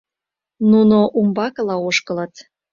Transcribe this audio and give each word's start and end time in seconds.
Нуно 0.71 0.97
умбакыла 1.19 1.75
ошкылыт. 1.87 2.33